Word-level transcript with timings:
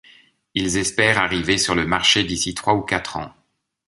Ils 0.55 0.77
espèrent 0.77 1.19
arriver 1.19 1.59
sur 1.59 1.75
le 1.75 1.85
marché 1.85 2.23
d'ici 2.23 2.55
trois 2.55 2.73
ou 2.73 2.81
quatre 2.81 3.17
ans. 3.17 3.31